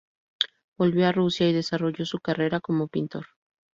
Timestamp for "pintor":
2.87-3.27